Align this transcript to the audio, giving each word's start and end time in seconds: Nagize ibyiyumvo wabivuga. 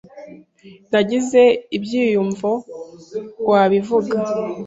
Nagize 0.91 1.41
ibyiyumvo 1.77 2.49
wabivuga. 3.49 4.15